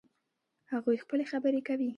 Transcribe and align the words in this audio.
هغوی 0.71 0.97
خپلې 1.03 1.25
خبرې 1.31 1.61
کوي 1.67 1.89